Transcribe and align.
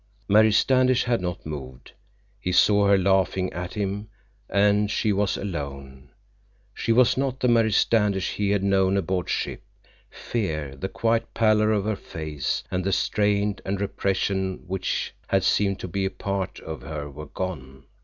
Mary 0.27 0.51
Standish 0.51 1.03
had 1.03 1.21
not 1.21 1.45
moved. 1.45 1.91
He 2.39 2.51
saw 2.51 2.87
her 2.87 2.97
laughing 2.97 3.53
at 3.53 3.75
him, 3.75 4.09
and 4.49 4.89
she 4.89 5.13
was 5.13 5.37
alone. 5.37 6.09
She 6.73 6.91
was 6.91 7.17
not 7.17 7.39
the 7.39 7.47
Mary 7.47 7.71
Standish 7.71 8.31
he 8.31 8.49
had 8.49 8.63
known 8.63 8.97
aboard 8.97 9.29
ship. 9.29 9.61
Fear, 10.09 10.75
the 10.75 10.89
quiet 10.89 11.31
pallor 11.35 11.71
of 11.71 11.85
her 11.85 11.95
face, 11.95 12.63
and 12.71 12.83
the 12.83 12.91
strain 12.91 13.57
and 13.63 13.79
repression 13.79 14.63
which 14.65 15.13
had 15.27 15.43
seemed 15.43 15.79
to 15.81 15.87
be 15.87 16.05
a 16.05 16.09
part 16.09 16.59
of 16.61 16.81
her 16.81 17.07
were 17.07 17.27
gone. 17.27 17.83